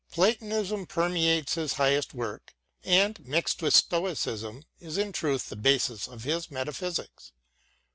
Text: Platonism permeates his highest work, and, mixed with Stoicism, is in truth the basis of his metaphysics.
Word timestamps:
Platonism 0.11 0.87
permeates 0.87 1.53
his 1.53 1.73
highest 1.73 2.15
work, 2.15 2.55
and, 2.83 3.19
mixed 3.23 3.61
with 3.61 3.75
Stoicism, 3.75 4.63
is 4.79 4.97
in 4.97 5.11
truth 5.11 5.49
the 5.49 5.55
basis 5.55 6.07
of 6.07 6.23
his 6.23 6.49
metaphysics. 6.49 7.33